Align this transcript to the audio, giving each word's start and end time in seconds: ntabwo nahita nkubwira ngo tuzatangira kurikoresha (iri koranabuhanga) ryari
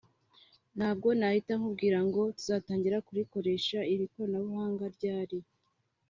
ntabwo 0.77 1.07
nahita 1.19 1.51
nkubwira 1.59 1.97
ngo 2.07 2.21
tuzatangira 2.37 2.97
kurikoresha 3.07 3.77
(iri 3.93 4.05
koranabuhanga) 4.11 4.83
ryari 4.95 5.39